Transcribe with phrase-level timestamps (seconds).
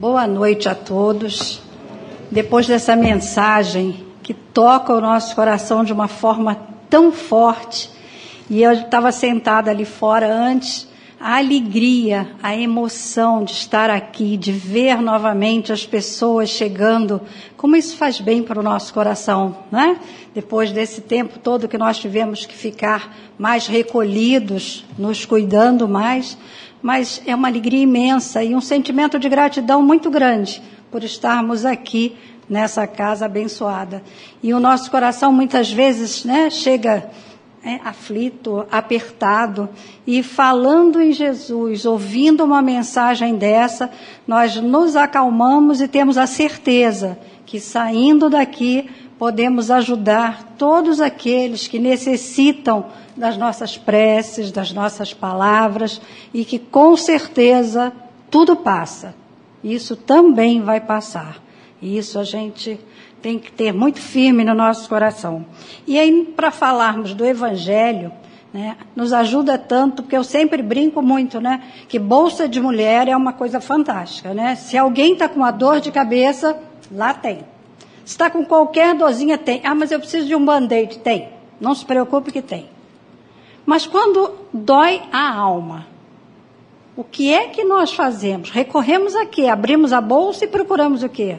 [0.00, 1.60] Boa noite a todos.
[2.30, 6.56] Depois dessa mensagem que toca o nosso coração de uma forma
[6.88, 7.90] tão forte,
[8.48, 10.88] e eu estava sentada ali fora antes,
[11.20, 17.20] a alegria, a emoção de estar aqui, de ver novamente as pessoas chegando,
[17.58, 19.98] como isso faz bem para o nosso coração, né?
[20.34, 26.38] Depois desse tempo todo que nós tivemos que ficar mais recolhidos, nos cuidando mais,
[26.80, 32.16] mas é uma alegria imensa e um sentimento de gratidão muito grande por estarmos aqui
[32.48, 34.02] nessa casa abençoada.
[34.42, 37.10] E o nosso coração muitas vezes né, chega
[37.64, 39.68] é, aflito, apertado,
[40.06, 43.90] e falando em Jesus, ouvindo uma mensagem dessa,
[44.26, 51.78] nós nos acalmamos e temos a certeza que saindo daqui podemos ajudar todos aqueles que
[51.78, 56.00] necessitam das nossas preces, das nossas palavras
[56.32, 57.92] e que com certeza
[58.30, 59.14] tudo passa.
[59.62, 61.36] Isso também vai passar.
[61.80, 62.78] Isso a gente
[63.22, 65.44] tem que ter muito firme no nosso coração.
[65.86, 68.12] E aí, para falarmos do Evangelho,
[68.52, 73.16] né, nos ajuda tanto, porque eu sempre brinco muito, né, que bolsa de mulher é
[73.16, 74.56] uma coisa fantástica, né?
[74.56, 76.58] Se alguém está com uma dor de cabeça,
[76.90, 77.44] lá tem.
[78.04, 79.60] Se está com qualquer dorzinha, tem.
[79.64, 80.98] Ah, mas eu preciso de um band-aid.
[80.98, 81.28] Tem.
[81.60, 82.68] Não se preocupe que tem.
[83.64, 85.86] Mas quando dói a alma,
[86.96, 88.50] o que é que nós fazemos?
[88.50, 89.46] Recorremos a quê?
[89.46, 91.38] Abrimos a bolsa e procuramos o quê?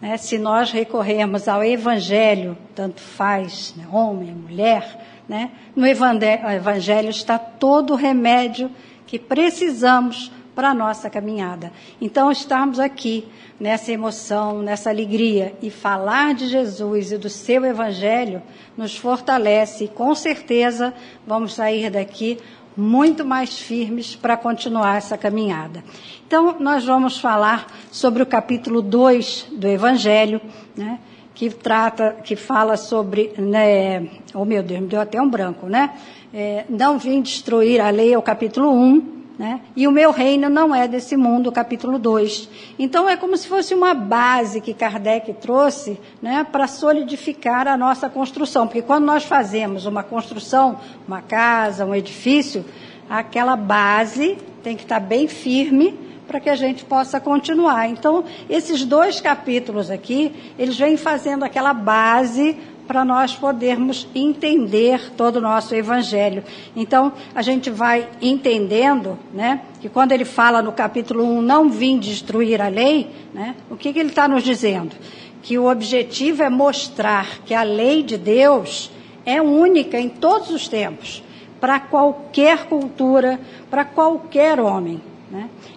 [0.00, 0.16] Né?
[0.16, 3.86] Se nós recorrermos ao Evangelho, tanto faz, né?
[3.90, 5.50] homem, mulher, né?
[5.74, 8.70] no Evangelho está todo o remédio
[9.06, 11.70] que precisamos para a nossa caminhada.
[12.00, 13.28] Então, estarmos aqui
[13.60, 18.42] nessa emoção, nessa alegria e falar de Jesus e do seu Evangelho
[18.76, 20.94] nos fortalece e com certeza
[21.26, 22.38] vamos sair daqui
[22.76, 25.82] muito mais firmes para continuar essa caminhada.
[26.26, 30.40] Então, nós vamos falar sobre o capítulo 2 do Evangelho,
[30.76, 30.98] né,
[31.32, 35.94] que trata, que fala sobre, né, oh meu Deus, me deu até um branco, né?
[36.34, 39.06] É, não vim destruir a lei, é o capítulo 1, um,
[39.38, 39.60] né?
[39.76, 42.48] E o meu reino não é desse mundo, capítulo 2.
[42.76, 48.08] Então é como se fosse uma base que Kardec trouxe né, para solidificar a nossa
[48.08, 48.66] construção.
[48.66, 52.64] Porque quando nós fazemos uma construção, uma casa, um edifício,
[53.08, 57.88] aquela base tem que estar bem firme para que a gente possa continuar.
[57.88, 62.56] Então, esses dois capítulos aqui, eles vêm fazendo aquela base
[62.86, 66.44] para nós podermos entender todo o nosso evangelho.
[66.74, 71.98] Então, a gente vai entendendo, né, que quando ele fala no capítulo 1, não vim
[71.98, 74.94] destruir a lei, né, o que, que ele está nos dizendo?
[75.42, 78.90] Que o objetivo é mostrar que a lei de Deus
[79.24, 81.22] é única em todos os tempos,
[81.60, 85.00] para qualquer cultura, para qualquer homem.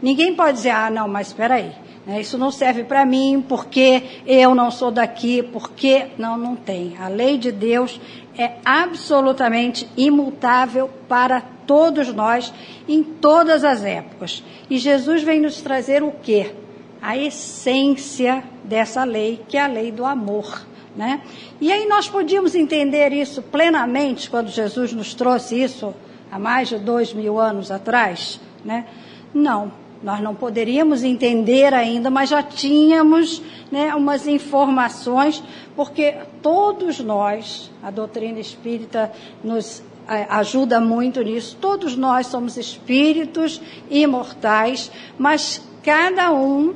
[0.01, 1.71] Ninguém pode dizer, ah, não, mas espera aí,
[2.05, 2.21] né?
[2.21, 6.07] Isso não serve para mim porque eu não sou daqui, porque.
[6.17, 6.95] Não, não tem.
[6.99, 7.99] A lei de Deus
[8.37, 12.53] é absolutamente imutável para todos nós,
[12.87, 14.43] em todas as épocas.
[14.69, 16.55] E Jesus vem nos trazer o quê?
[17.01, 20.65] A essência dessa lei, que é a lei do amor.
[20.95, 21.21] Né?
[21.61, 25.93] E aí nós podíamos entender isso plenamente quando Jesus nos trouxe isso
[26.31, 28.41] há mais de dois mil anos atrás?
[28.65, 28.85] Né?
[29.33, 29.71] Não,
[30.01, 35.43] nós não poderíamos entender ainda, mas já tínhamos né, umas informações,
[35.75, 39.11] porque todos nós, a doutrina espírita
[39.43, 46.73] nos é, ajuda muito nisso, todos nós somos espíritos imortais, mas cada um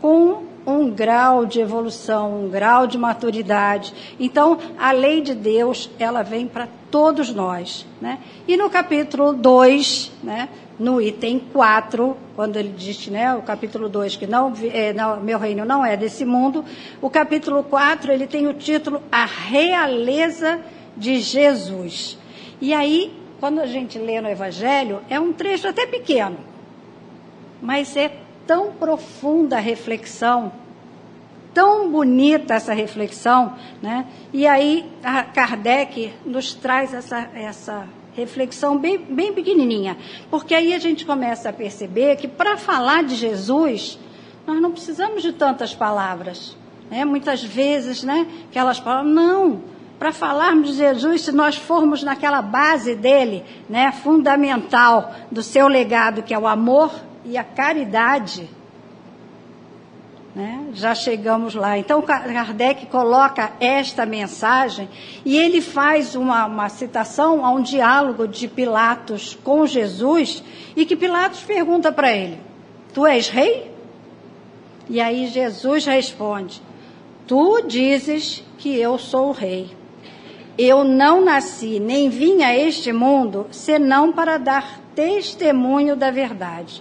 [0.00, 3.94] com um grau de evolução, um grau de maturidade.
[4.20, 7.86] Então, a lei de Deus, ela vem para todos nós.
[8.00, 8.18] Né?
[8.46, 14.16] E no capítulo 2, né, no item 4, quando ele diz, né, o capítulo 2,
[14.16, 16.64] que não, é, não, meu reino não é desse mundo,
[17.02, 20.60] o capítulo 4, ele tem o título A Realeza
[20.96, 22.16] de Jesus.
[22.60, 26.38] E aí, quando a gente lê no Evangelho, é um trecho até pequeno,
[27.60, 28.12] mas é
[28.46, 30.52] tão profunda a reflexão,
[31.52, 34.06] tão bonita essa reflexão, né?
[34.32, 34.88] E aí,
[35.34, 37.86] Kardec nos traz essa, essa
[38.18, 39.96] reflexão bem, bem pequenininha,
[40.30, 43.98] porque aí a gente começa a perceber que para falar de Jesus,
[44.46, 46.56] nós não precisamos de tantas palavras.
[46.90, 47.04] Né?
[47.04, 49.62] Muitas vezes, né, aquelas palavras, não.
[49.98, 56.22] Para falarmos de Jesus, se nós formos naquela base dele, né, fundamental do seu legado,
[56.22, 56.92] que é o amor
[57.24, 58.48] e a caridade,
[60.38, 60.66] né?
[60.72, 61.76] Já chegamos lá.
[61.76, 64.88] Então, Kardec coloca esta mensagem
[65.24, 70.44] e ele faz uma, uma citação a um diálogo de Pilatos com Jesus
[70.76, 72.40] e que Pilatos pergunta para ele:
[72.94, 73.72] Tu és rei?
[74.88, 76.62] E aí Jesus responde:
[77.26, 79.76] Tu dizes que eu sou o rei.
[80.56, 86.80] Eu não nasci nem vim a este mundo senão para dar testemunho da verdade.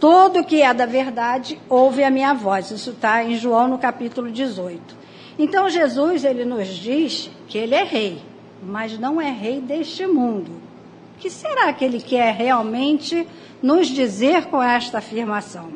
[0.00, 2.70] Todo que é da verdade ouve a minha voz.
[2.70, 4.96] Isso está em João no capítulo 18.
[5.38, 8.22] Então Jesus ele nos diz que ele é rei,
[8.62, 10.52] mas não é rei deste mundo.
[11.16, 13.28] O que será que ele quer realmente
[13.62, 15.72] nos dizer com esta afirmação?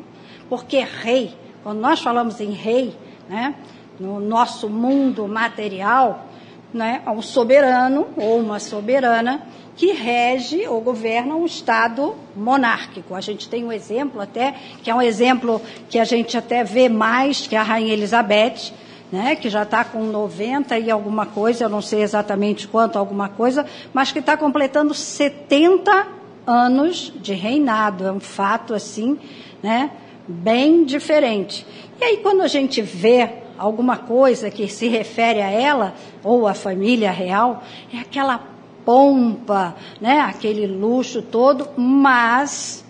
[0.49, 1.31] Porque rei,
[1.61, 2.95] quando nós falamos em rei,
[3.29, 3.53] né,
[3.99, 6.25] no nosso mundo material,
[6.73, 13.13] né, um soberano ou uma soberana que rege ou governa um Estado monárquico.
[13.13, 16.87] A gente tem um exemplo até, que é um exemplo que a gente até vê
[16.87, 18.71] mais, que é a Rainha Elizabeth,
[19.11, 23.29] né, que já está com 90 e alguma coisa, eu não sei exatamente quanto, alguma
[23.29, 26.07] coisa, mas que está completando 70
[26.45, 28.07] anos de reinado.
[28.07, 29.17] É um fato, assim,
[29.61, 29.91] né,
[30.27, 31.65] bem diferente.
[31.99, 35.93] E aí, quando a gente vê alguma coisa que se refere a ela,
[36.23, 37.63] ou a família real,
[37.93, 38.54] é aquela
[38.85, 40.19] pompa, né?
[40.19, 42.85] aquele luxo todo, mas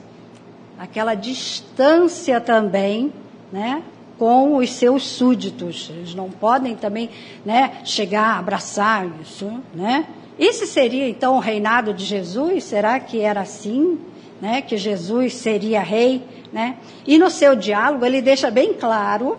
[0.77, 3.11] aquela distância também,
[3.51, 3.81] né?
[4.17, 5.89] com os seus súditos.
[5.89, 7.09] Eles não podem também,
[7.45, 10.05] né, chegar abraçar isso, né?
[10.37, 12.63] Esse seria então o reinado de Jesus?
[12.65, 13.99] Será que era assim,
[14.41, 16.77] né, que Jesus seria rei, né?
[17.07, 19.37] E no seu diálogo ele deixa bem claro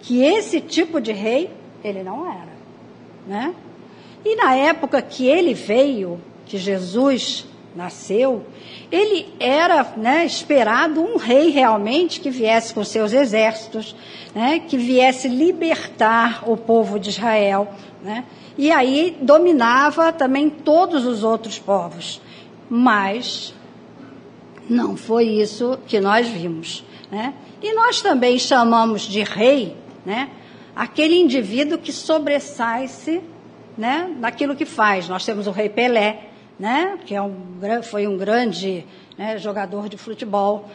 [0.00, 1.50] que esse tipo de rei
[1.84, 2.52] ele não era,
[3.26, 3.54] né?
[4.24, 8.44] E na época que ele veio, que Jesus nasceu,
[8.90, 13.94] ele era né, esperado um rei realmente que viesse com seus exércitos,
[14.34, 17.68] né, que viesse libertar o povo de Israel.
[18.02, 18.24] Né,
[18.56, 22.20] e aí dominava também todos os outros povos.
[22.68, 23.54] Mas
[24.68, 26.84] não foi isso que nós vimos.
[27.10, 27.32] Né?
[27.62, 30.28] E nós também chamamos de rei né,
[30.74, 33.22] aquele indivíduo que sobressai-se
[33.78, 35.08] né, naquilo que faz.
[35.08, 37.36] Nós temos o Rei Pelé, né, que é um,
[37.84, 38.84] foi um grande
[39.16, 40.68] né, jogador de futebol.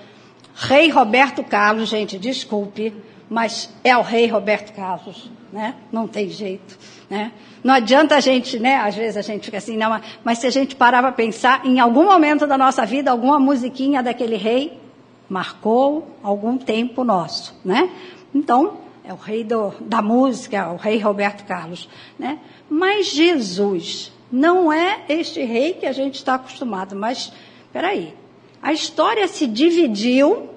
[0.55, 2.93] Rei Roberto Carlos, gente, desculpe,
[3.29, 5.75] mas é o Rei Roberto Carlos, né?
[5.91, 6.77] Não tem jeito,
[7.09, 7.31] né?
[7.63, 8.75] Não adianta a gente, né?
[8.75, 11.79] Às vezes a gente fica assim, não, mas se a gente parar para pensar, em
[11.79, 14.79] algum momento da nossa vida, alguma musiquinha daquele rei
[15.27, 17.89] marcou algum tempo nosso, né?
[18.35, 22.39] Então, é o rei do, da música, o rei Roberto Carlos, né?
[22.69, 26.95] Mas Jesus não é este rei que a gente está acostumado.
[26.95, 27.31] Mas,
[27.71, 28.15] peraí,
[28.61, 30.49] a história se dividiu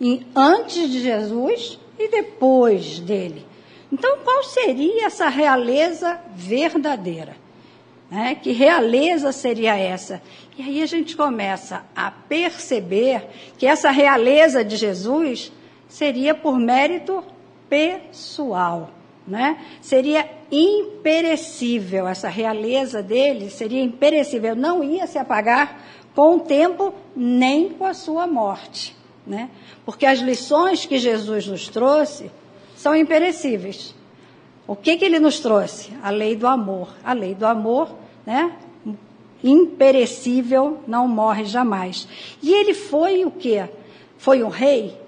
[0.00, 3.46] em antes de Jesus e depois dele.
[3.90, 7.36] Então, qual seria essa realeza verdadeira?
[8.10, 8.34] Né?
[8.34, 10.22] Que realeza seria essa?
[10.58, 15.50] E aí a gente começa a perceber que essa realeza de Jesus
[15.88, 17.24] seria por mérito
[17.68, 18.90] pessoal
[19.26, 19.58] né?
[19.80, 25.80] Seria imperecível, essa realeza dele seria imperecível, não ia se apagar
[26.14, 28.96] com o tempo nem com a sua morte,
[29.26, 29.50] né?
[29.84, 32.30] Porque as lições que Jesus nos trouxe
[32.76, 33.94] são imperecíveis.
[34.66, 35.92] O que que ele nos trouxe?
[36.02, 36.88] A lei do amor.
[37.04, 38.52] A lei do amor, né?
[39.42, 42.08] Imperecível, não morre jamais.
[42.42, 43.68] E ele foi o quê?
[44.16, 44.98] Foi um rei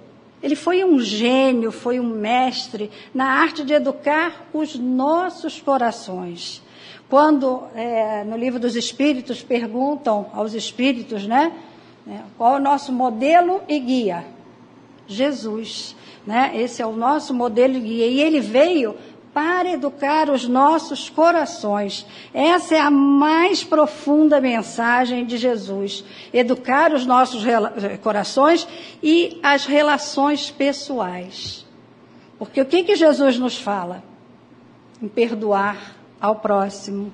[0.42, 6.62] ele foi um gênio, foi um mestre na arte de educar os nossos corações.
[7.09, 11.52] Quando é, no livro dos Espíritos perguntam aos Espíritos, né,
[12.07, 14.25] né, qual é o nosso modelo e guia?
[15.07, 16.52] Jesus, né?
[16.54, 18.07] Esse é o nosso modelo e guia.
[18.07, 18.95] E ele veio
[19.38, 22.04] para educar os nossos corações.
[22.35, 26.02] Essa é a mais profunda mensagem de Jesus:
[26.33, 27.45] educar os nossos
[28.02, 28.66] corações
[29.00, 31.64] e as relações pessoais.
[32.37, 34.02] Porque o que, que Jesus nos fala?
[35.00, 37.12] Em perdoar ao próximo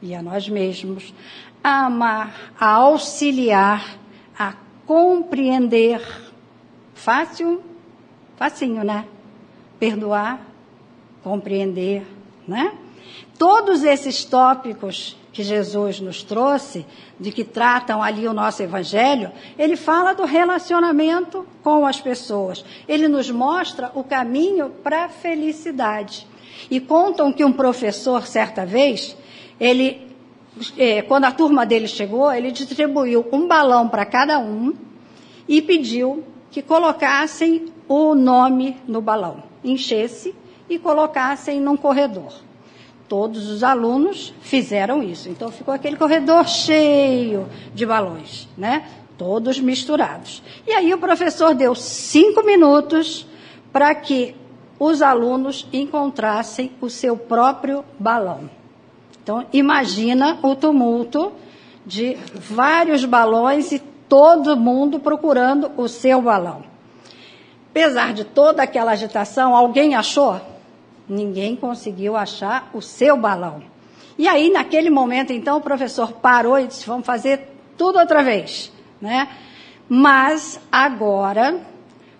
[0.00, 1.12] e a nós mesmos,
[1.60, 3.98] a amar, a auxiliar,
[4.38, 4.54] a
[4.86, 6.00] compreender.
[6.94, 7.60] Fácil?
[8.36, 9.06] Facinho, né?
[9.80, 10.53] Perdoar,
[11.24, 12.06] compreender,
[12.46, 12.74] né?
[13.38, 16.86] Todos esses tópicos que Jesus nos trouxe,
[17.18, 22.64] de que tratam ali o nosso evangelho, ele fala do relacionamento com as pessoas.
[22.86, 26.26] Ele nos mostra o caminho para a felicidade.
[26.70, 29.16] E contam que um professor, certa vez,
[29.58, 30.06] ele,
[30.78, 34.72] é, quando a turma dele chegou, ele distribuiu um balão para cada um
[35.48, 39.42] e pediu que colocassem o nome no balão.
[39.64, 40.34] Enchesse
[40.68, 42.32] e colocassem num corredor.
[43.08, 45.28] Todos os alunos fizeram isso.
[45.28, 48.88] Então ficou aquele corredor cheio de balões, né?
[49.18, 50.42] Todos misturados.
[50.66, 53.26] E aí o professor deu cinco minutos
[53.72, 54.34] para que
[54.78, 58.50] os alunos encontrassem o seu próprio balão.
[59.22, 61.32] Então, imagina o tumulto
[61.86, 63.78] de vários balões e
[64.08, 66.64] todo mundo procurando o seu balão.
[67.70, 70.40] Apesar de toda aquela agitação, alguém achou?
[71.08, 73.62] Ninguém conseguiu achar o seu balão.
[74.16, 78.72] E aí, naquele momento, então, o professor parou e disse: vamos fazer tudo outra vez.
[79.00, 79.28] Né?
[79.88, 81.60] Mas agora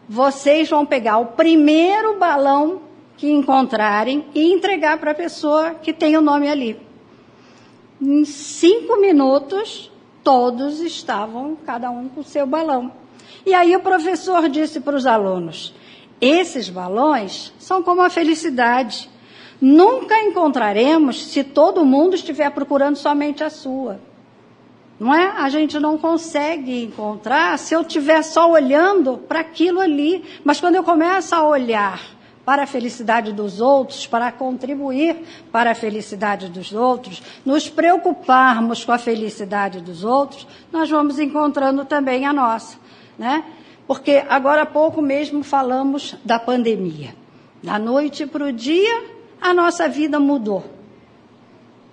[0.09, 2.83] vocês vão pegar o primeiro balão
[3.17, 6.79] que encontrarem e entregar para a pessoa que tem o nome ali.
[8.03, 9.91] Em cinco minutos,
[10.23, 12.93] todos estavam, cada um com o seu balão.
[13.47, 15.75] E aí o professor disse para os alunos:
[16.21, 19.11] esses balões são como a felicidade.
[19.61, 24.01] Nunca encontraremos se todo mundo estiver procurando somente a sua.
[24.99, 25.35] Não é?
[25.37, 30.25] A gente não consegue encontrar se eu estiver só olhando para aquilo ali.
[30.45, 32.01] Mas quando eu começo a olhar
[32.45, 35.17] para a felicidade dos outros, para contribuir
[35.51, 41.85] para a felicidade dos outros, nos preocuparmos com a felicidade dos outros, nós vamos encontrando
[41.85, 42.77] também a nossa,
[43.19, 43.45] né?
[43.87, 47.15] Porque agora há pouco mesmo falamos da pandemia.
[47.63, 49.05] Da noite para o dia,
[49.41, 50.65] a nossa vida mudou.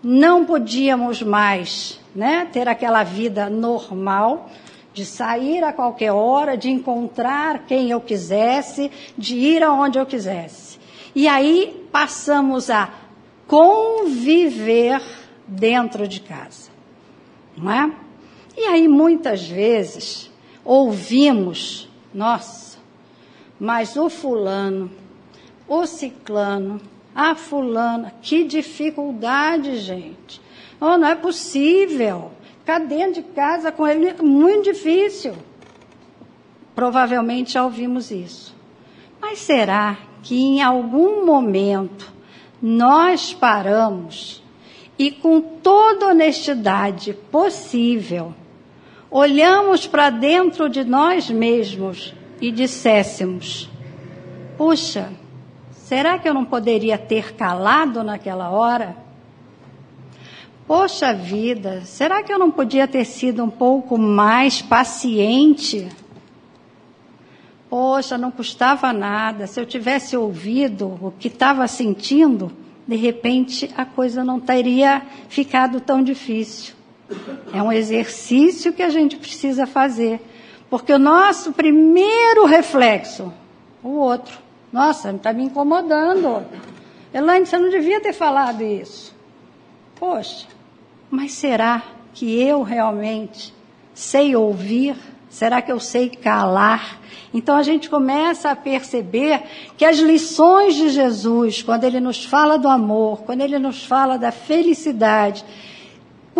[0.03, 4.49] Não podíamos mais né, ter aquela vida normal,
[4.93, 10.79] de sair a qualquer hora, de encontrar quem eu quisesse, de ir aonde eu quisesse.
[11.15, 12.89] E aí passamos a
[13.47, 15.01] conviver
[15.47, 16.71] dentro de casa.
[17.55, 17.91] Não é?
[18.57, 20.30] E aí muitas vezes
[20.71, 22.77] ouvimos, nossa,
[23.59, 24.89] mas o fulano,
[25.67, 26.79] o ciclano,
[27.13, 30.41] a fulana, que dificuldade, gente.
[30.79, 32.31] Oh, não é possível.
[32.59, 35.35] Ficar dentro de casa com ele é muito difícil.
[36.73, 38.55] Provavelmente já ouvimos isso.
[39.19, 42.13] Mas será que em algum momento
[42.61, 44.41] nós paramos
[44.97, 48.33] e, com toda honestidade possível,
[49.11, 53.69] olhamos para dentro de nós mesmos e disséssemos:
[54.57, 55.11] Puxa,
[55.71, 58.95] será que eu não poderia ter calado naquela hora?
[60.65, 65.89] Poxa vida, será que eu não podia ter sido um pouco mais paciente?
[67.69, 69.47] Poxa, não custava nada.
[69.47, 72.51] Se eu tivesse ouvido o que estava sentindo,
[72.87, 76.73] de repente a coisa não teria ficado tão difícil.
[77.53, 80.21] É um exercício que a gente precisa fazer.
[80.69, 83.33] Porque o nosso primeiro reflexo,
[83.83, 84.37] o outro.
[84.71, 86.45] Nossa, está me incomodando.
[87.13, 89.13] Elaine, você não devia ter falado isso.
[89.99, 90.47] Poxa,
[91.09, 93.53] mas será que eu realmente
[93.93, 94.95] sei ouvir?
[95.29, 96.99] Será que eu sei calar?
[97.33, 99.43] Então a gente começa a perceber
[99.77, 104.17] que as lições de Jesus, quando ele nos fala do amor, quando ele nos fala
[104.17, 105.43] da felicidade,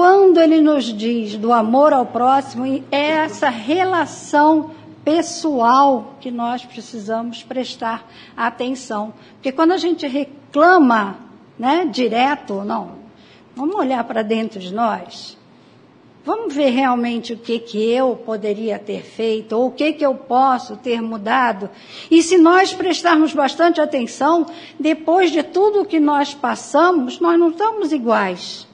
[0.01, 4.71] quando ele nos diz do amor ao próximo, é essa relação
[5.05, 9.13] pessoal que nós precisamos prestar atenção.
[9.33, 11.17] Porque quando a gente reclama,
[11.55, 12.93] né, direto, não,
[13.55, 15.37] Vamos olhar para dentro de nós.
[16.25, 20.15] Vamos ver realmente o que, que eu poderia ter feito, ou o que, que eu
[20.15, 21.69] posso ter mudado.
[22.09, 24.47] E se nós prestarmos bastante atenção,
[24.79, 28.70] depois de tudo o que nós passamos, nós não estamos iguais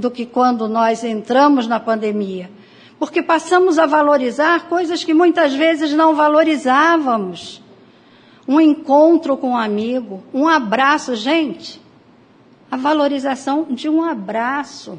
[0.00, 2.50] do que quando nós entramos na pandemia.
[2.98, 7.62] Porque passamos a valorizar coisas que muitas vezes não valorizávamos.
[8.48, 11.80] Um encontro com um amigo, um abraço, gente
[12.70, 14.98] a valorização de um abraço.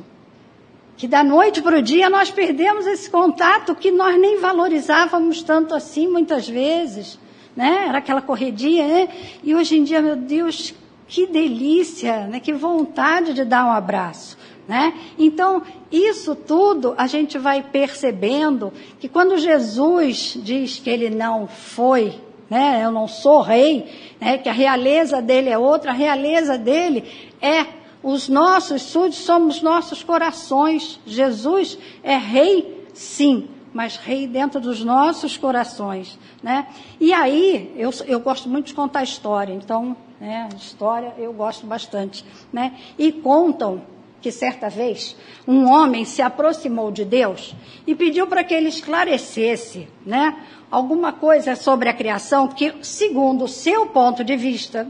[0.98, 5.74] Que da noite para o dia nós perdemos esse contato que nós nem valorizávamos tanto
[5.74, 7.17] assim muitas vezes.
[7.55, 7.86] Né?
[7.88, 9.10] Era aquela corredia, né?
[9.43, 10.74] E hoje em dia, meu Deus,
[11.08, 12.39] que delícia, né?
[12.39, 14.38] que vontade de dar um abraço.
[14.68, 14.94] Né?
[15.18, 22.13] Então, isso tudo a gente vai percebendo que quando Jesus diz que ele não foi,
[22.50, 22.82] né?
[22.84, 23.86] eu não sou rei,
[24.20, 24.38] né?
[24.38, 27.03] que a realeza dele é outra, a realeza dele
[27.41, 27.65] é
[28.03, 31.00] os nossos súditos, somos nossos corações.
[31.06, 36.68] Jesus é rei, sim, mas rei dentro dos nossos corações, né?
[37.00, 42.25] E aí, eu, eu gosto muito de contar história, então, né, história eu gosto bastante,
[42.51, 42.75] né?
[42.98, 43.82] E contam
[44.22, 45.16] que certa vez
[45.48, 47.56] um homem se aproximou de Deus
[47.88, 50.38] e pediu para que ele esclarecesse, né,
[50.70, 54.90] alguma coisa sobre a criação que, segundo o seu ponto de vista,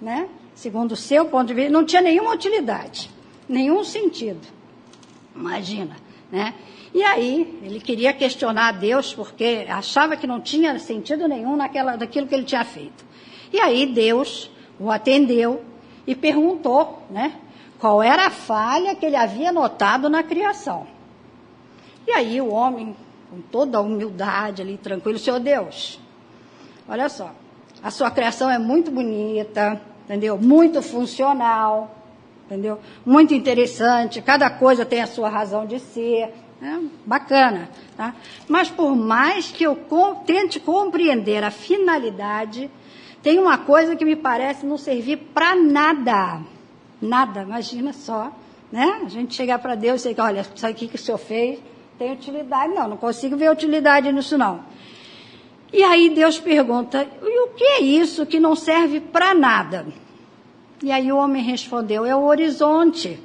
[0.00, 3.10] né, segundo o seu ponto de vista, não tinha nenhuma utilidade,
[3.48, 4.46] nenhum sentido.
[5.34, 5.96] Imagina,
[6.30, 6.54] né?
[6.94, 11.96] E aí, ele queria questionar a Deus porque achava que não tinha sentido nenhum naquela,
[11.96, 13.04] daquilo que ele tinha feito.
[13.52, 15.62] E aí Deus o atendeu
[16.06, 17.34] e perguntou, né?
[17.78, 20.86] Qual era a falha que ele havia notado na criação.
[22.06, 22.96] E aí o homem,
[23.30, 26.00] com toda a humildade ali, tranquilo, Senhor Deus,
[26.88, 27.30] olha só,
[27.82, 30.38] a sua criação é muito bonita, entendeu?
[30.38, 31.94] Muito funcional,
[32.46, 32.80] entendeu?
[33.04, 38.14] Muito interessante, cada coisa tem a sua razão de ser, é, bacana, tá?
[38.48, 39.78] Mas por mais que eu
[40.26, 42.70] tente compreender a finalidade,
[43.22, 46.40] tem uma coisa que me parece não servir para nada.
[47.00, 48.32] Nada, imagina só,
[48.72, 49.02] né?
[49.04, 51.60] A gente chegar para Deus e dizer, olha, isso aqui que o senhor fez
[51.98, 52.74] tem utilidade.
[52.74, 54.64] Não, não consigo ver utilidade nisso não.
[55.72, 59.86] E aí Deus pergunta, e o que é isso que não serve para nada?
[60.82, 63.20] E aí o homem respondeu, é o horizonte.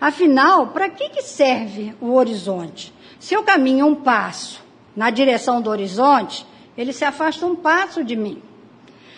[0.00, 2.92] Afinal, para que, que serve o horizonte?
[3.18, 4.62] Se eu caminho um passo
[4.96, 8.42] na direção do horizonte, ele se afasta um passo de mim.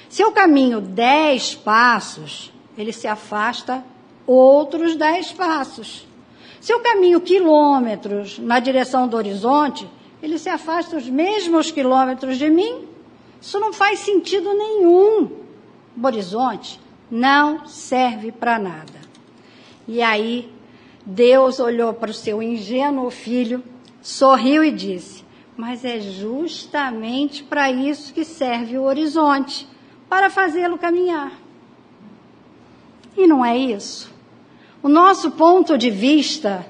[0.08, 3.84] Se eu caminho dez passos, ele se afasta
[4.26, 6.06] outros dez passos.
[6.60, 9.88] Se eu caminho quilômetros na direção do horizonte,
[10.22, 12.88] ele se afasta os mesmos quilômetros de mim.
[13.40, 15.30] Isso não faz sentido nenhum.
[15.96, 16.80] O horizonte
[17.10, 19.00] não serve para nada.
[19.86, 20.50] E aí
[21.04, 23.62] Deus olhou para o seu ingênuo filho,
[24.02, 25.24] sorriu e disse:
[25.56, 29.68] Mas é justamente para isso que serve o horizonte
[30.08, 31.45] para fazê-lo caminhar.
[33.16, 34.12] E não é isso.
[34.82, 36.66] O nosso ponto de vista,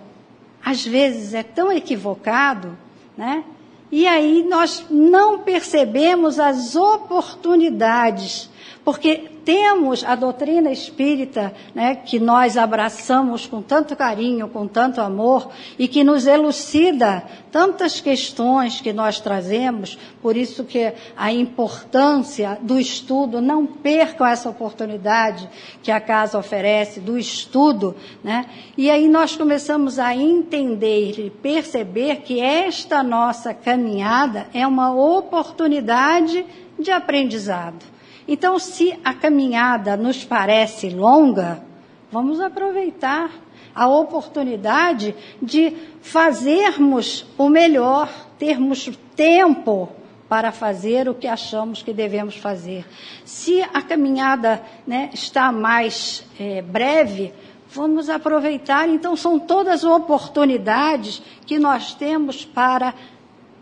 [0.65, 2.77] às vezes, é tão equivocado,
[3.17, 3.45] né?
[3.91, 8.51] E aí nós não percebemos as oportunidades
[8.87, 15.51] porque temos a doutrina espírita, né, que nós abraçamos com tanto carinho, com tanto amor,
[15.77, 22.79] e que nos elucida tantas questões que nós trazemos, por isso que a importância do
[22.79, 25.51] estudo, não percam essa oportunidade
[25.83, 28.47] que a casa oferece, do estudo, né?
[28.79, 36.47] E aí nós começamos a entender e perceber que esta nossa caminhada é uma oportunidade
[36.79, 37.96] de aprendizado.
[38.29, 41.63] Então, se a caminhada nos parece longa,
[42.11, 43.31] vamos aproveitar
[43.75, 48.09] a oportunidade de fazermos o melhor,
[48.39, 49.89] termos tempo
[50.29, 52.85] para fazer o que achamos que devemos fazer.
[53.25, 57.33] Se a caminhada né, está mais é, breve,
[57.71, 58.89] vamos aproveitar.
[58.89, 62.95] Então, são todas oportunidades que nós temos para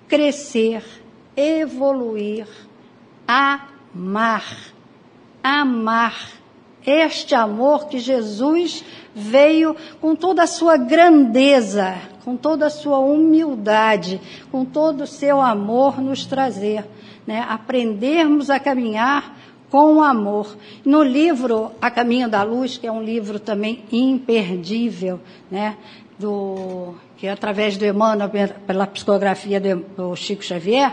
[0.08, 0.82] crescer,
[1.36, 2.46] evoluir,
[3.26, 4.44] a amar,
[5.42, 6.32] amar.
[6.86, 14.20] Este amor que Jesus veio com toda a sua grandeza, com toda a sua humildade,
[14.50, 16.84] com todo o seu amor nos trazer,
[17.26, 17.46] né?
[17.48, 19.34] Aprendermos a caminhar
[19.70, 20.54] com amor.
[20.84, 25.78] No livro A Caminho da Luz, que é um livro também imperdível, né?
[26.18, 28.30] Do que através do Emmanuel,
[28.66, 30.92] pela psicografia do Chico Xavier,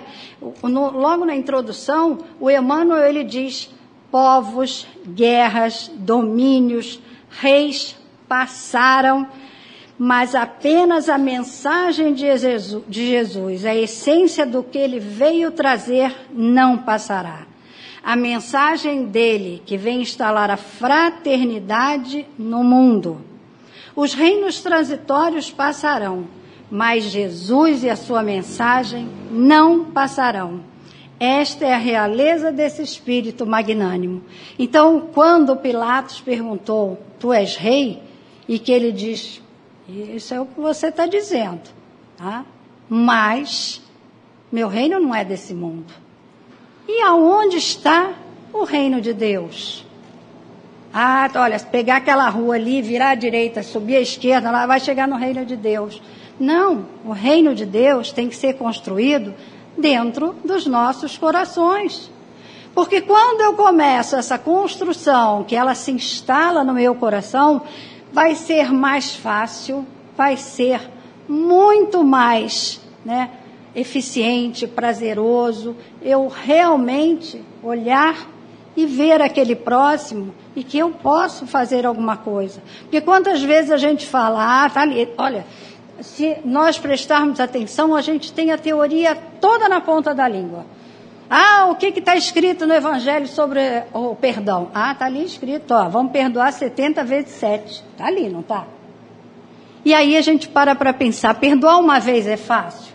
[0.63, 3.69] no, logo na introdução, o Emmanuel ele diz:
[4.11, 9.27] povos, guerras, domínios, reis passaram,
[9.97, 16.15] mas apenas a mensagem de Jesus, de Jesus, a essência do que ele veio trazer,
[16.31, 17.47] não passará.
[18.03, 23.30] A mensagem dele, que vem instalar a fraternidade no mundo
[23.95, 26.27] os reinos transitórios passarão,
[26.69, 30.61] mas Jesus e a sua mensagem não passarão.
[31.19, 34.23] Esta é a realeza desse espírito magnânimo.
[34.57, 38.01] Então, quando Pilatos perguntou: Tu és rei?
[38.47, 39.41] E que ele diz:
[39.87, 41.61] Isso é o que você está dizendo,
[42.17, 42.43] tá?
[42.89, 43.81] Mas
[44.51, 45.93] meu reino não é desse mundo.
[46.87, 48.13] E aonde está
[48.51, 49.85] o reino de Deus?
[50.93, 55.07] Ah, olha, pegar aquela rua ali, virar à direita, subir à esquerda, lá vai chegar
[55.07, 56.01] no reino de Deus.
[56.39, 59.33] Não, o reino de Deus tem que ser construído
[59.77, 62.11] dentro dos nossos corações.
[62.73, 67.61] Porque quando eu começo essa construção, que ela se instala no meu coração,
[68.11, 69.85] vai ser mais fácil,
[70.17, 70.81] vai ser
[71.27, 73.29] muito mais né,
[73.75, 78.27] eficiente, prazeroso, eu realmente olhar
[78.75, 82.61] e ver aquele próximo e que eu posso fazer alguma coisa.
[82.81, 85.45] Porque quantas vezes a gente fala, ah, tá ali, olha,
[85.99, 90.65] se nós prestarmos atenção, a gente tem a teoria toda na ponta da língua.
[91.29, 93.61] Ah, o que está escrito no Evangelho sobre
[93.93, 94.69] o perdão?
[94.73, 97.83] Ah, está ali escrito, ó, vamos perdoar 70 vezes 7.
[97.93, 98.65] Está ali, não está?
[99.85, 102.93] E aí a gente para para pensar: perdoar uma vez é fácil?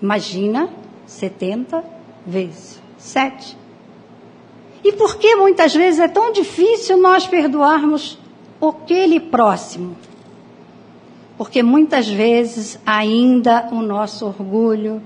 [0.00, 0.68] Imagina
[1.06, 1.82] 70
[2.26, 3.56] vezes 7.
[4.84, 8.18] E por que muitas vezes é tão difícil nós perdoarmos
[8.60, 9.96] aquele próximo?
[11.36, 15.02] Porque muitas vezes ainda o nosso orgulho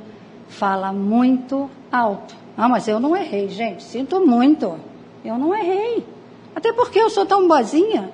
[0.49, 2.35] fala muito alto.
[2.57, 4.79] Ah, mas eu não errei, gente, sinto muito.
[5.25, 6.05] Eu não errei.
[6.55, 8.11] Até porque eu sou tão boazinha.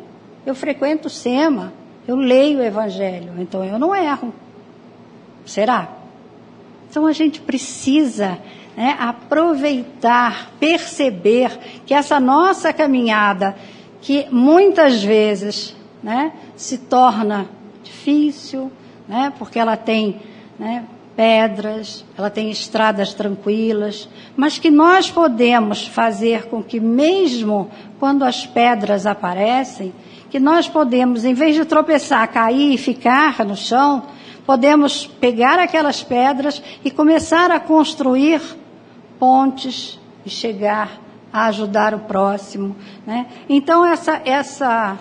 [0.47, 1.73] Eu frequento o SEMA,
[2.07, 4.33] eu leio o Evangelho, então eu não erro.
[5.45, 5.89] Será?
[6.89, 8.39] Então a gente precisa
[8.79, 13.57] né, aproveitar, perceber que essa nossa caminhada,
[14.01, 17.49] que muitas vezes né, se torna
[17.83, 18.71] difícil,
[19.09, 20.21] né, porque ela tem
[20.57, 20.85] né,
[21.17, 28.47] pedras, ela tem estradas tranquilas, mas que nós podemos fazer com que, mesmo quando as
[28.47, 29.93] pedras aparecem,
[30.31, 34.05] que nós podemos, em vez de tropeçar, cair e ficar no chão,
[34.47, 38.41] podemos pegar aquelas pedras e começar a construir
[39.19, 41.01] pontes e chegar
[41.33, 42.77] a ajudar o próximo.
[43.07, 43.27] Né?
[43.49, 44.99] Então, essa, essa,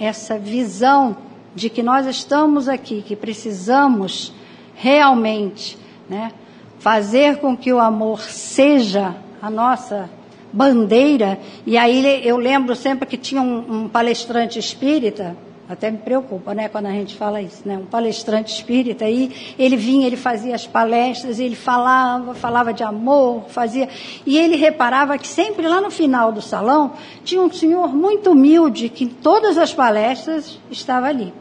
[0.00, 1.16] essa visão
[1.54, 4.32] de que nós estamos aqui, que precisamos
[4.74, 6.32] realmente né,
[6.78, 10.10] fazer com que o amor seja a nossa
[10.52, 15.36] bandeira, e aí eu lembro sempre que tinha um, um palestrante espírita,
[15.68, 17.76] até me preocupa, né, quando a gente fala isso, né?
[17.76, 23.46] Um palestrante espírita aí, ele vinha, ele fazia as palestras, ele falava, falava de amor,
[23.48, 23.88] fazia,
[24.24, 26.92] e ele reparava que sempre lá no final do salão
[27.24, 31.34] tinha um senhor muito humilde que em todas as palestras estava ali.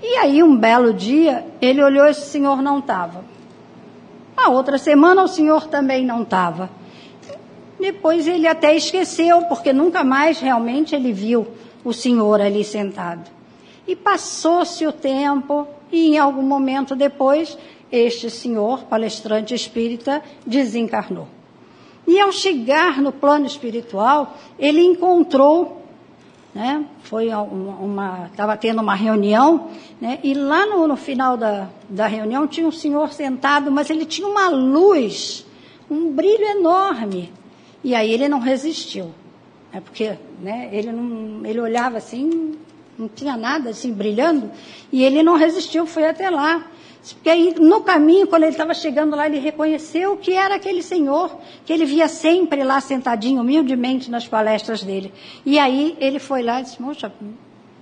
[0.00, 3.24] E aí um belo dia ele olhou esse senhor não estava.
[4.36, 6.70] A outra semana o senhor também não estava.
[7.80, 11.48] Depois ele até esqueceu, porque nunca mais realmente ele viu
[11.84, 13.30] o senhor ali sentado.
[13.86, 17.58] E passou-se o tempo, e em algum momento depois,
[17.90, 21.26] este senhor, palestrante espírita, desencarnou.
[22.06, 25.82] E ao chegar no plano espiritual, ele encontrou,
[26.54, 29.68] né, foi uma, estava tendo uma reunião,
[30.00, 34.04] né, e lá no, no final da, da reunião tinha um senhor sentado, mas ele
[34.04, 35.46] tinha uma luz,
[35.90, 37.32] um brilho enorme.
[37.84, 39.12] E aí ele não resistiu.
[39.72, 42.58] É porque né, ele, não, ele olhava assim,
[42.98, 44.50] não tinha nada assim brilhando,
[44.92, 46.66] e ele não resistiu, foi até lá.
[47.14, 51.36] Porque aí, no caminho, quando ele estava chegando lá, ele reconheceu que era aquele senhor
[51.64, 55.12] que ele via sempre lá sentadinho, humildemente, nas palestras dele.
[55.44, 57.12] E aí ele foi lá e disse, moxa,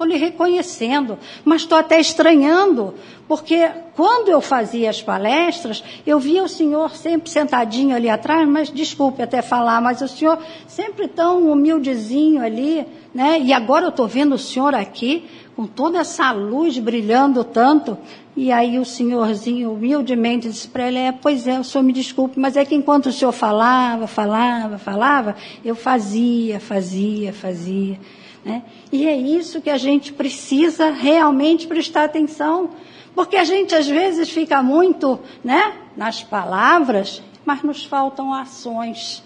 [0.01, 2.95] estou lhe reconhecendo, mas estou até estranhando,
[3.29, 8.71] porque quando eu fazia as palestras, eu via o senhor sempre sentadinho ali atrás, mas
[8.71, 13.39] desculpe até falar, mas o senhor sempre tão humildezinho ali, né?
[13.41, 17.99] E agora eu estou vendo o senhor aqui, com toda essa luz brilhando tanto,
[18.35, 22.41] e aí o senhorzinho humildemente disse para ele, é, pois é, o senhor me desculpe,
[22.41, 27.99] mas é que enquanto o senhor falava, falava, falava, eu fazia, fazia, fazia.
[28.45, 28.63] Né?
[28.91, 32.71] E é isso que a gente precisa realmente prestar atenção,
[33.15, 39.23] porque a gente às vezes fica muito né, nas palavras, mas nos faltam ações.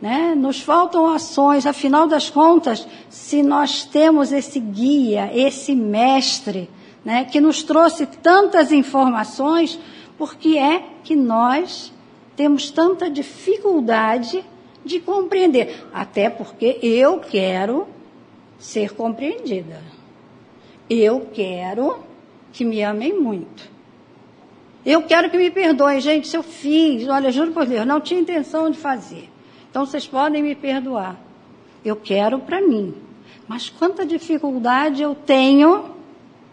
[0.00, 0.34] Né?
[0.34, 6.70] Nos faltam ações, afinal das contas, se nós temos esse guia, esse mestre,
[7.04, 9.78] né, que nos trouxe tantas informações,
[10.16, 11.92] por que é que nós
[12.36, 14.44] temos tanta dificuldade
[14.84, 15.86] de compreender?
[15.92, 17.88] Até porque eu quero
[18.58, 19.80] ser compreendida.
[20.88, 21.98] Eu quero
[22.52, 23.70] que me amem muito.
[24.84, 28.20] Eu quero que me perdoem, gente, se eu fiz, olha, juro por Deus, não tinha
[28.20, 29.28] intenção de fazer.
[29.70, 31.16] Então vocês podem me perdoar.
[31.84, 32.94] Eu quero para mim.
[33.46, 35.94] Mas quanta dificuldade eu tenho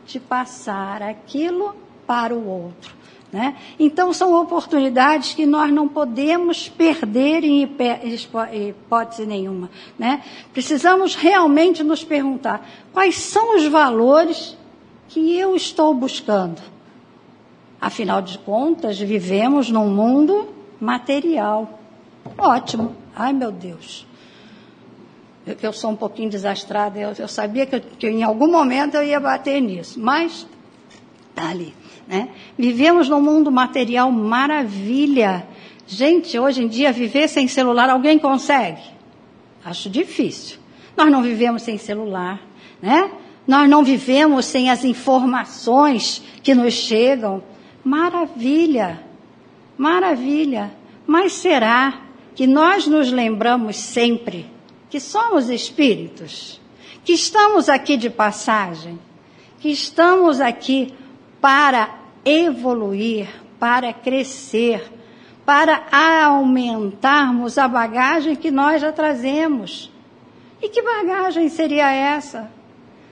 [0.05, 2.93] de passar aquilo para o outro.
[3.35, 3.57] Né?
[3.77, 7.69] Então, são oportunidades que nós não podemos perder em
[8.69, 9.69] hipótese nenhuma.
[9.99, 10.23] Né?
[10.53, 14.57] Precisamos realmente nos perguntar quais são os valores
[15.09, 16.61] que eu estou buscando.
[17.81, 20.47] Afinal de contas, vivemos num mundo
[20.79, 21.77] material.
[22.37, 22.95] Ótimo.
[23.13, 24.07] Ai, meu Deus.
[25.45, 28.95] Eu, eu sou um pouquinho desastrada, eu, eu sabia que, eu, que em algum momento
[28.95, 30.47] eu ia bater nisso, mas
[31.31, 31.75] está ali.
[32.07, 32.29] Né?
[32.57, 35.47] Vivemos num mundo material maravilha.
[35.87, 38.81] Gente, hoje em dia, viver sem celular, alguém consegue?
[39.63, 40.59] Acho difícil.
[40.95, 42.41] Nós não vivemos sem celular,
[42.81, 43.11] né?
[43.47, 47.43] Nós não vivemos sem as informações que nos chegam.
[47.83, 49.03] Maravilha,
[49.77, 50.71] maravilha.
[51.05, 52.01] Mas será
[52.33, 54.47] que nós nos lembramos sempre
[54.89, 56.59] que somos espíritos?
[57.03, 58.99] Que estamos aqui de passagem?
[59.65, 60.93] que estamos aqui
[61.45, 61.89] para
[62.25, 63.29] evoluir,
[63.59, 64.91] para crescer,
[65.45, 65.83] para
[66.25, 69.91] aumentarmos a bagagem que nós já trazemos.
[70.59, 72.49] E que bagagem seria essa?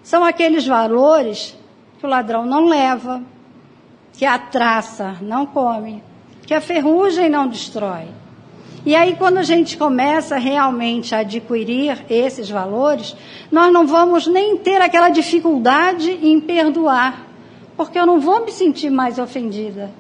[0.02, 1.56] São aqueles valores
[2.00, 3.22] que o ladrão não leva,
[4.14, 6.04] que a traça não come,
[6.48, 8.08] que a ferrugem não destrói.
[8.84, 13.16] E aí, quando a gente começa realmente a adquirir esses valores,
[13.52, 17.33] nós não vamos nem ter aquela dificuldade em perdoar,
[17.76, 19.92] porque eu não vou me sentir mais ofendida.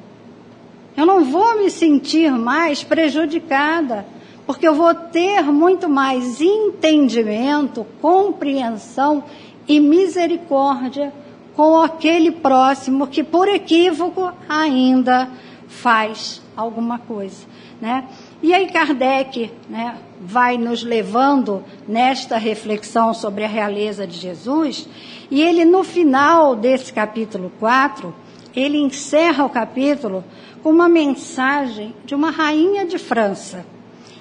[0.96, 4.06] Eu não vou me sentir mais prejudicada,
[4.46, 9.24] porque eu vou ter muito mais entendimento, compreensão
[9.68, 11.12] e misericórdia
[11.56, 15.30] com aquele próximo que, por equívoco, ainda
[15.68, 17.46] faz alguma coisa,
[17.82, 18.06] né?
[18.42, 24.88] E aí Kardec né, vai nos levando nesta reflexão sobre a realeza de Jesus,
[25.34, 28.14] e ele no final desse capítulo 4,
[28.56, 30.24] ele encerra o capítulo
[30.62, 33.66] com uma mensagem de uma rainha de França,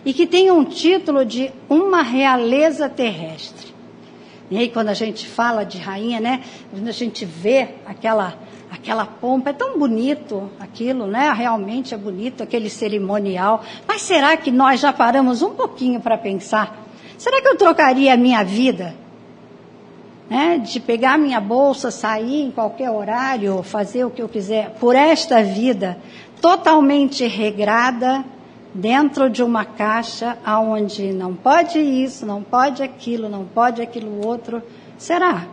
[0.07, 3.75] e que tem um título de Uma Realeza Terrestre.
[4.51, 8.38] E aí quando a gente fala de rainha, né, quando a gente vê aquela
[8.70, 11.31] aquela pompa, é tão bonito aquilo, né?
[11.31, 13.62] Realmente é bonito aquele cerimonial.
[13.87, 16.83] Mas será que nós já paramos um pouquinho para pensar?
[17.18, 19.01] Será que eu trocaria a minha vida?
[20.32, 20.58] Né?
[20.58, 25.42] De pegar minha bolsa, sair em qualquer horário, fazer o que eu quiser, por esta
[25.42, 25.98] vida
[26.40, 28.24] totalmente regrada,
[28.74, 34.62] dentro de uma caixa onde não pode isso, não pode aquilo, não pode aquilo outro.
[34.96, 35.46] Será?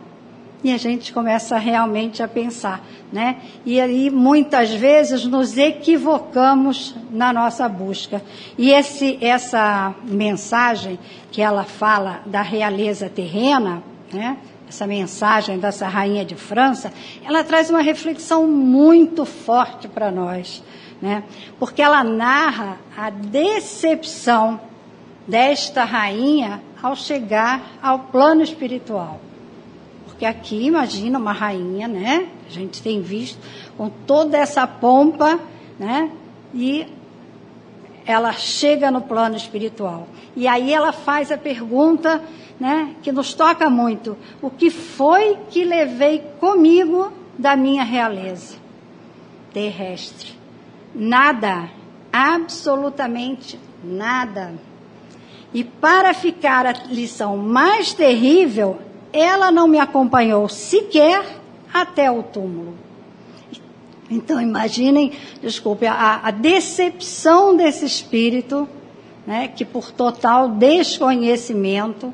[0.62, 3.36] E a gente começa realmente a pensar, né?
[3.64, 8.22] E aí muitas vezes nos equivocamos na nossa busca.
[8.58, 10.98] E esse, essa mensagem
[11.30, 14.36] que ela fala da realeza terrena, né?
[14.70, 16.92] Essa mensagem dessa rainha de França,
[17.24, 20.62] ela traz uma reflexão muito forte para nós,
[21.02, 21.24] né?
[21.58, 24.60] Porque ela narra a decepção
[25.26, 29.20] desta rainha ao chegar ao plano espiritual.
[30.04, 32.28] Porque aqui, imagina uma rainha, né?
[32.46, 33.40] A gente tem visto
[33.76, 35.40] com toda essa pompa,
[35.80, 36.12] né?
[36.54, 36.86] E
[38.10, 40.08] ela chega no plano espiritual.
[40.34, 42.22] E aí ela faz a pergunta,
[42.58, 42.94] né?
[43.02, 48.56] Que nos toca muito: o que foi que levei comigo da minha realeza
[49.52, 50.38] terrestre?
[50.94, 51.70] Nada,
[52.12, 54.52] absolutamente nada.
[55.52, 58.78] E para ficar a lição mais terrível,
[59.12, 61.24] ela não me acompanhou sequer
[61.72, 62.89] até o túmulo.
[64.10, 68.68] Então imaginem, desculpe, a, a decepção desse espírito,
[69.26, 72.12] né, que por total desconhecimento,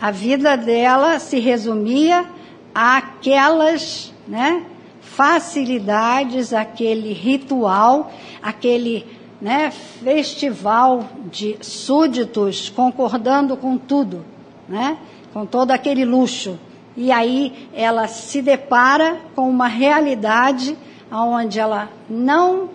[0.00, 2.26] a vida dela se resumia
[2.74, 4.64] àquelas né,
[5.00, 8.12] facilidades, aquele ritual,
[8.42, 9.06] aquele
[9.40, 14.24] né, festival de súditos concordando com tudo,
[14.68, 14.98] né?
[15.32, 16.58] com todo aquele luxo.
[16.96, 20.76] E aí ela se depara com uma realidade
[21.10, 22.70] onde ela não,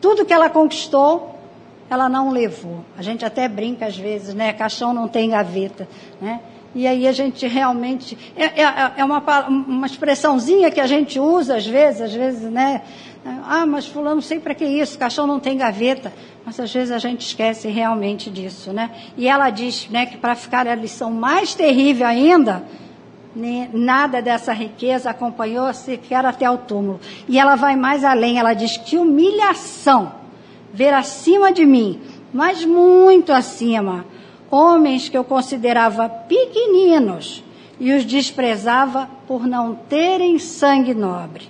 [0.00, 1.36] tudo que ela conquistou,
[1.88, 2.84] ela não levou.
[2.96, 4.52] A gente até brinca às vezes, né?
[4.52, 5.88] Caixão não tem gaveta,
[6.20, 6.40] né?
[6.74, 8.18] E aí a gente realmente.
[8.36, 12.82] É, é, é uma, uma expressãozinha que a gente usa às vezes, às vezes, né?
[13.48, 16.12] Ah, mas fulano sei para que isso, caixão não tem gaveta.
[16.44, 18.90] Mas às vezes a gente esquece realmente disso, né?
[19.16, 22.62] E ela diz, né, que para ficar a lição mais terrível ainda,
[23.72, 27.00] nada dessa riqueza acompanhou sequer até o túmulo.
[27.28, 30.12] E ela vai mais além, ela diz que humilhação
[30.72, 32.00] ver acima de mim,
[32.32, 34.04] mas muito acima,
[34.50, 37.42] homens que eu considerava pequeninos
[37.78, 41.48] e os desprezava por não terem sangue nobre.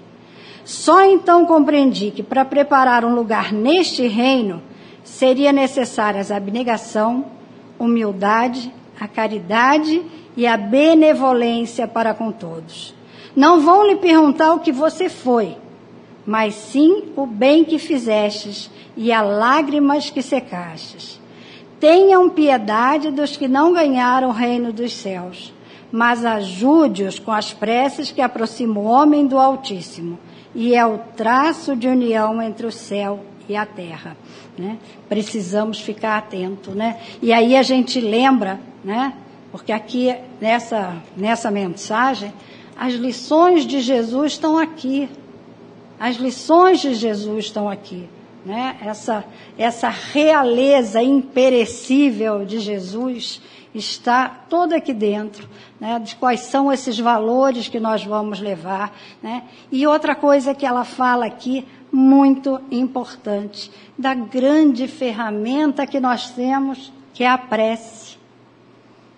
[0.65, 4.63] Só então compreendi que para preparar um lugar neste reino
[5.05, 7.27] seria necessárias abnegação,
[7.79, 10.03] humildade, a caridade
[10.37, 12.95] e a benevolência para com todos.
[13.35, 15.57] Não vão lhe perguntar o que você foi,
[16.25, 21.21] mas sim o bem que fizestes e as lágrimas que secastes.
[21.79, 25.53] Tenham piedade dos que não ganharam o reino dos céus,
[25.93, 30.19] mas ajude-os com as preces que aproximam o homem do Altíssimo
[30.55, 34.17] e é o traço de união entre o céu e a terra.
[34.59, 34.79] Né?
[35.09, 36.99] Precisamos ficar atento, né?
[37.21, 39.13] E aí a gente lembra, né?
[39.51, 42.33] Porque aqui nessa nessa mensagem
[42.77, 45.09] as lições de Jesus estão aqui.
[45.99, 48.09] As lições de Jesus estão aqui,
[48.45, 48.77] né?
[48.81, 49.25] Essa
[49.59, 53.43] essa realeza imperecível de Jesus
[53.75, 58.97] está todo aqui dentro, né, de quais são esses valores que nós vamos levar.
[59.23, 59.43] Né?
[59.71, 66.93] E outra coisa que ela fala aqui, muito importante, da grande ferramenta que nós temos,
[67.13, 68.16] que é a prece.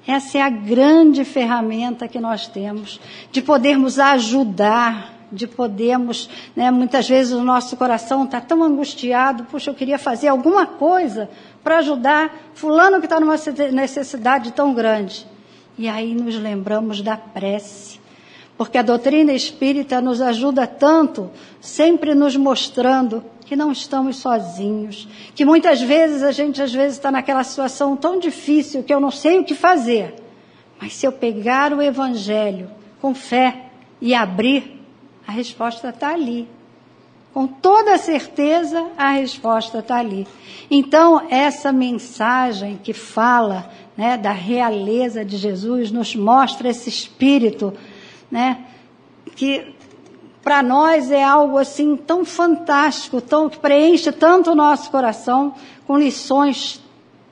[0.09, 2.99] Essa é a grande ferramenta que nós temos,
[3.31, 9.71] de podermos ajudar, de podermos, né, muitas vezes o nosso coração está tão angustiado, puxa,
[9.71, 11.29] eu queria fazer alguma coisa
[11.63, 13.37] para ajudar fulano que está numa
[13.71, 15.27] necessidade tão grande.
[15.77, 18.01] E aí nos lembramos da prece.
[18.57, 25.43] Porque a doutrina espírita nos ajuda tanto, sempre nos mostrando que não estamos sozinhos, que
[25.43, 29.39] muitas vezes a gente às vezes está naquela situação tão difícil que eu não sei
[29.39, 30.17] o que fazer.
[30.79, 33.71] Mas se eu pegar o evangelho com fé
[34.03, 34.79] e abrir,
[35.27, 36.47] a resposta está ali.
[37.33, 40.29] Com toda certeza, a resposta está ali.
[40.71, 47.73] Então, essa mensagem que fala né, da realeza de Jesus nos mostra esse espírito,
[48.31, 48.67] né,
[49.35, 49.75] que
[50.49, 55.53] para nós é algo assim tão fantástico, tão, que preenche tanto o nosso coração,
[55.87, 56.83] com lições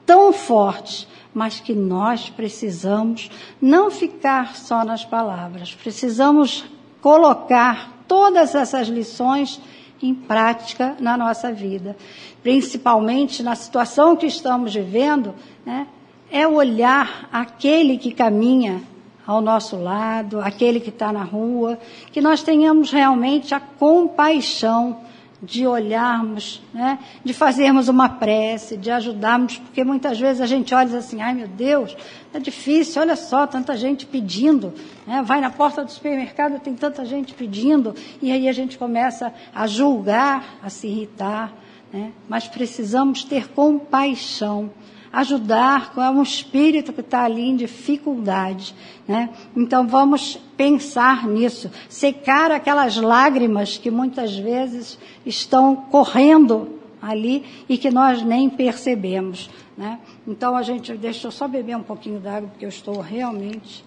[0.05, 6.67] tão fortes, mas que nós precisamos não ficar só nas palavras, precisamos
[7.01, 9.63] colocar todas essas lições
[10.03, 11.97] em prática na nossa vida.
[12.43, 15.87] Principalmente na situação que estamos vivendo, né,
[16.31, 18.83] é olhar aquele que caminha
[19.27, 21.79] ao nosso lado, aquele que está na rua,
[22.13, 25.01] que nós tenhamos realmente a compaixão
[25.43, 30.99] de olharmos, né, de fazermos uma prece, de ajudarmos, porque muitas vezes a gente olha
[30.99, 31.97] assim, ai meu Deus,
[32.33, 34.73] é difícil, olha só, tanta gente pedindo,
[35.07, 39.33] né, vai na porta do supermercado, tem tanta gente pedindo, e aí a gente começa
[39.55, 41.53] a julgar, a se irritar,
[41.93, 44.71] né, mas precisamos ter compaixão
[45.17, 48.75] ajudar com um espírito que está ali em dificuldade.
[49.09, 49.31] Né?
[49.57, 57.91] Então vamos pensar nisso, secar aquelas lágrimas que muitas vezes estão correndo ali e que
[57.91, 59.49] nós nem percebemos.
[59.75, 59.99] Né?
[60.27, 63.83] Então a gente, deixa eu só beber um pouquinho d'água, porque eu estou realmente.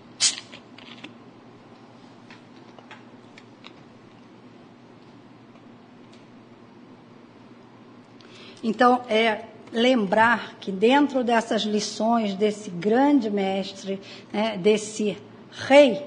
[8.61, 13.99] Então, é, lembrar que dentro dessas lições desse grande mestre,
[14.31, 15.17] né, desse
[15.51, 16.05] rei,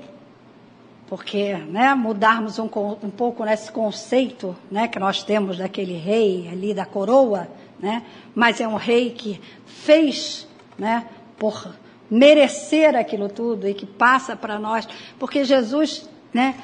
[1.07, 2.65] porque né, mudarmos um,
[3.03, 7.49] um pouco nesse conceito né, que nós temos daquele rei ali da coroa,
[7.79, 8.03] né,
[8.35, 10.49] mas é um rei que fez
[10.79, 11.07] né,
[11.39, 11.75] por
[12.11, 16.55] merecer aquilo tudo e que passa para nós, porque Jesus né,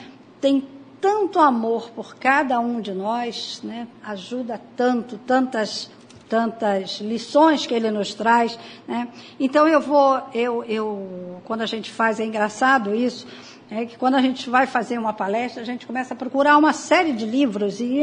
[0.40, 0.66] tem
[1.00, 5.90] tanto amor por cada um de nós, né, ajuda tanto, tantas
[6.28, 9.08] tantas lições que ele nos traz, né?
[9.40, 13.26] Então eu vou, eu, eu, quando a gente faz, é engraçado isso,
[13.70, 16.72] é que quando a gente vai fazer uma palestra, a gente começa a procurar uma
[16.72, 18.00] série de livros e,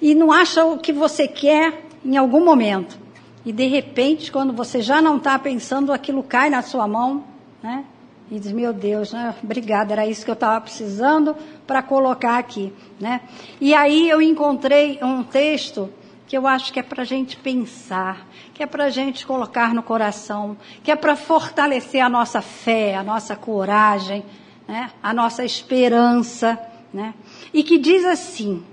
[0.00, 2.98] e não acha o que você quer em algum momento.
[3.46, 7.24] E de repente, quando você já não está pensando, aquilo cai na sua mão,
[7.62, 7.84] né?
[8.30, 9.34] E diz, meu Deus, né?
[9.42, 12.72] obrigada, era isso que eu estava precisando para colocar aqui.
[12.98, 13.20] Né?
[13.60, 15.90] E aí eu encontrei um texto
[16.26, 19.74] que eu acho que é para a gente pensar, que é para a gente colocar
[19.74, 24.24] no coração, que é para fortalecer a nossa fé, a nossa coragem,
[24.66, 24.90] né?
[25.02, 26.58] a nossa esperança.
[26.92, 27.12] Né?
[27.52, 28.64] E que diz assim: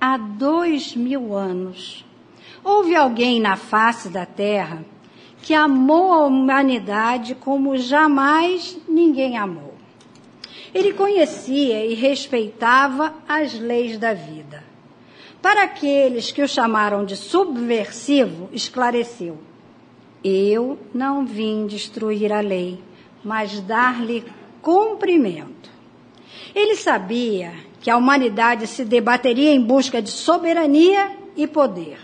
[0.00, 2.04] há dois mil anos,
[2.64, 4.84] houve alguém na face da terra
[5.42, 9.74] que amou a humanidade como jamais ninguém amou.
[10.74, 14.65] Ele conhecia e respeitava as leis da vida
[15.46, 19.38] para aqueles que o chamaram de subversivo, esclareceu:
[20.24, 22.80] Eu não vim destruir a lei,
[23.22, 24.24] mas dar-lhe
[24.60, 25.70] cumprimento.
[26.52, 32.00] Ele sabia que a humanidade se debateria em busca de soberania e poder,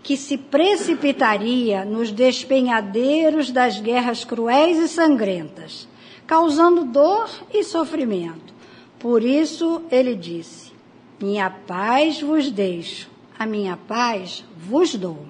[0.00, 5.88] que se precipitaria nos despenhadeiros das guerras cruéis e sangrentas,
[6.28, 8.54] causando dor e sofrimento.
[9.00, 10.67] Por isso ele disse:
[11.20, 15.26] minha paz vos deixo, a minha paz vos dou.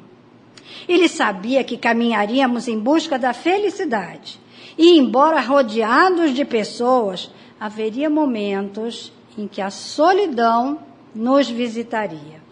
[0.88, 4.40] Ele sabia que caminharíamos em busca da felicidade.
[4.76, 10.78] E, embora rodeados de pessoas, haveria momentos em que a solidão
[11.14, 12.42] nos visitaria.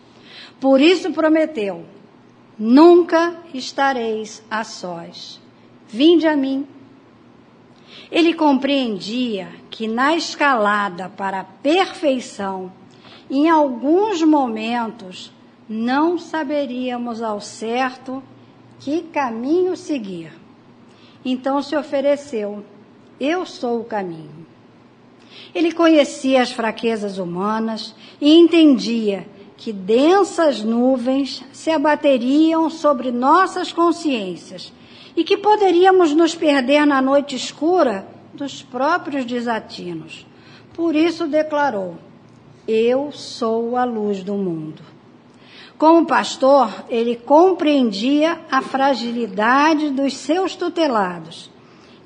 [0.60, 1.84] Por isso prometeu:
[2.58, 5.40] nunca estareis a sós.
[5.88, 6.66] Vinde a mim.
[8.10, 12.72] Ele compreendia que na escalada para a perfeição
[13.30, 15.32] em alguns momentos
[15.68, 18.22] não saberíamos ao certo
[18.78, 20.32] que caminho seguir.
[21.24, 22.64] Então se ofereceu:
[23.18, 24.46] Eu sou o caminho.
[25.54, 34.72] Ele conhecia as fraquezas humanas e entendia que densas nuvens se abateriam sobre nossas consciências
[35.16, 40.26] e que poderíamos nos perder na noite escura dos próprios desatinos.
[40.74, 41.96] Por isso declarou:
[42.66, 44.82] Eu sou a luz do mundo.
[45.78, 51.50] Como pastor, ele compreendia a fragilidade dos seus tutelados,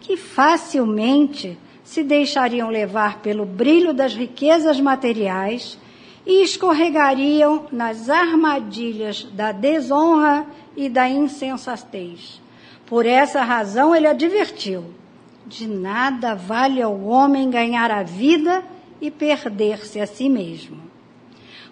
[0.01, 5.79] que facilmente se deixariam levar pelo brilho das riquezas materiais
[6.27, 10.47] e escorregariam nas armadilhas da desonra
[10.77, 12.41] e da insensatez.
[12.87, 14.85] Por essa razão, ele advertiu:
[15.47, 18.63] de nada vale ao homem ganhar a vida
[19.01, 20.79] e perder-se a si mesmo.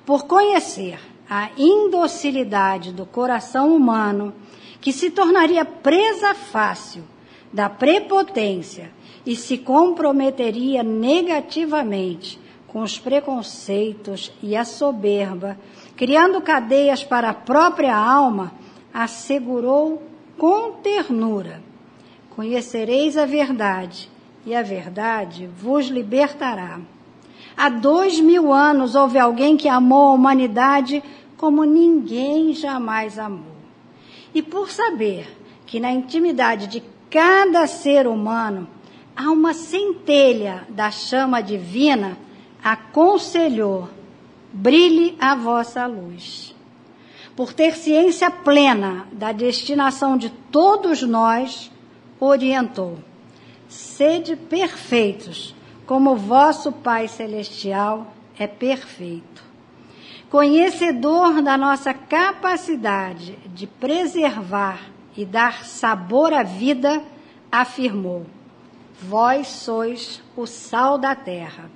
[0.06, 0.98] Por conhecer
[1.28, 4.32] a indocilidade do coração humano,
[4.80, 7.04] que se tornaria presa fácil
[7.52, 8.90] da prepotência
[9.26, 15.58] e se comprometeria negativamente com os preconceitos e a soberba,
[15.96, 18.52] criando cadeias para a própria alma,
[18.92, 20.02] assegurou
[20.36, 21.60] com ternura:
[22.30, 24.10] Conhecereis a verdade,
[24.46, 26.80] e a verdade vos libertará.
[27.58, 31.02] Há dois mil anos houve alguém que amou a humanidade
[31.36, 33.56] como ninguém jamais amou.
[34.32, 35.36] E por saber
[35.66, 36.80] que na intimidade de
[37.10, 38.68] cada ser humano
[39.16, 42.16] há uma centelha da chama divina,
[42.62, 43.88] aconselhou:
[44.52, 46.54] brilhe a vossa luz.
[47.34, 51.72] Por ter ciência plena da destinação de todos nós,
[52.20, 52.98] orientou:
[53.68, 55.56] sede perfeitos,
[55.88, 58.08] como vosso Pai Celestial
[58.38, 59.42] é perfeito.
[60.28, 64.80] Conhecedor da nossa capacidade de preservar
[65.16, 67.02] e dar sabor à vida,
[67.50, 68.26] afirmou:
[69.00, 71.70] Vós sois o sal da terra.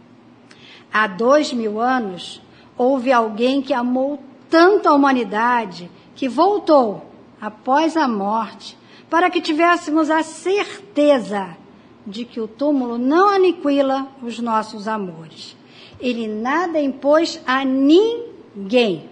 [0.93, 2.43] Há dois mil anos,
[2.77, 7.11] houve alguém que amou tanto a humanidade que voltou,
[7.41, 8.77] após a morte,
[9.09, 11.62] para que tivéssemos a certeza
[12.07, 15.57] de que o túmulo não aniquila os nossos amores.
[16.01, 19.09] Ele nada impôs a ninguém.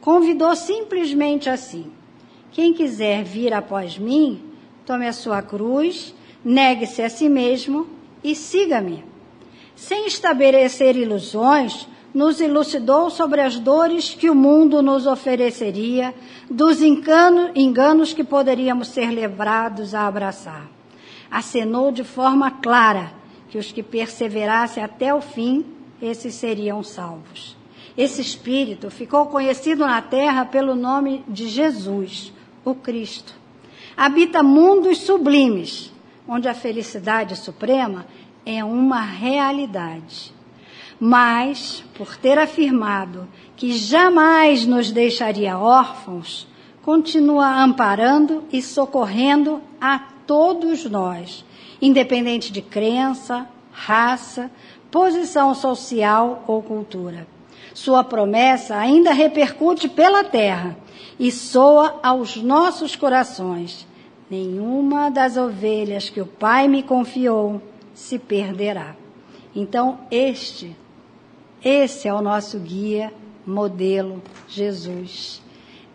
[0.00, 1.90] Convidou simplesmente assim:
[2.52, 4.42] quem quiser vir após mim,
[4.84, 6.14] tome a sua cruz
[6.46, 7.88] negue-se a si mesmo
[8.22, 9.04] e siga-me.
[9.74, 16.14] Sem estabelecer ilusões, nos elucidou sobre as dores que o mundo nos ofereceria,
[16.48, 20.75] dos enganos que poderíamos ser levados a abraçar.
[21.30, 23.12] Acenou de forma clara
[23.48, 25.64] que os que perseverassem até o fim,
[26.00, 27.56] esses seriam salvos.
[27.96, 32.32] Esse Espírito ficou conhecido na terra pelo nome de Jesus,
[32.64, 33.34] o Cristo.
[33.96, 35.92] Habita mundos sublimes,
[36.28, 38.06] onde a felicidade suprema
[38.44, 40.34] é uma realidade.
[41.00, 46.46] Mas, por ter afirmado que jamais nos deixaria órfãos,
[46.82, 51.44] continua amparando e socorrendo a todos nós,
[51.80, 54.50] independente de crença, raça,
[54.90, 57.26] posição social ou cultura.
[57.74, 60.76] Sua promessa ainda repercute pela terra
[61.18, 63.86] e soa aos nossos corações
[64.30, 67.60] nenhuma das ovelhas que o Pai me confiou
[67.94, 68.96] se perderá.
[69.54, 70.76] Então, este,
[71.64, 73.12] esse é o nosso guia,
[73.46, 75.40] modelo, Jesus.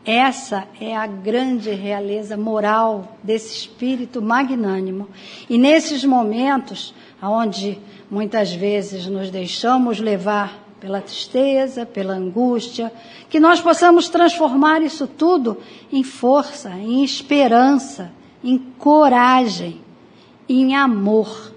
[0.04, 5.08] Essa é a grande realeza moral desse espírito magnânimo.
[5.48, 7.78] E nesses momentos, onde
[8.10, 12.92] muitas vezes nos deixamos levar pela tristeza, pela angústia,
[13.30, 15.60] que nós possamos transformar isso tudo
[15.92, 18.12] em força, em esperança,
[18.44, 19.80] em coragem,
[20.50, 21.54] em amor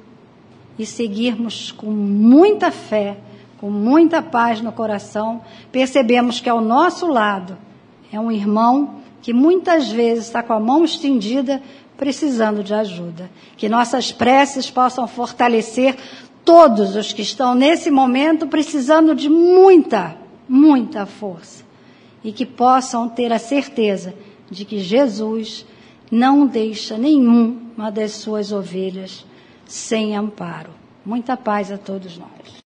[0.78, 3.16] e seguirmos com muita fé,
[3.58, 5.40] com muita paz no coração,
[5.72, 7.56] percebemos que ao nosso lado
[8.14, 11.62] é um irmão que muitas vezes está com a mão estendida
[11.96, 13.30] precisando de ajuda.
[13.56, 15.96] Que nossas preces possam fortalecer
[16.44, 20.16] todos os que estão nesse momento precisando de muita,
[20.48, 21.64] muita força.
[22.22, 24.14] E que possam ter a certeza
[24.50, 25.66] de que Jesus
[26.10, 29.26] não deixa nenhuma das suas ovelhas
[29.66, 30.70] sem amparo.
[31.04, 32.63] Muita paz a todos nós.